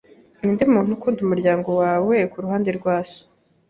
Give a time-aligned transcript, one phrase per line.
[0.39, 3.21] Ninde muntu ukunda mumuryango wawe kuruhande rwa so?